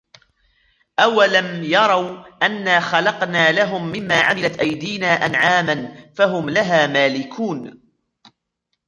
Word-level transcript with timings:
أولم 0.99 1.63
يروا 1.63 2.25
أنا 2.45 2.79
خلقنا 2.79 3.51
لهم 3.51 3.89
مما 3.91 4.15
عملت 4.21 4.59
أيدينا 4.59 5.07
أنعاما 5.25 5.95
فهم 6.15 6.49
لها 6.49 6.87
مالكون 6.87 7.81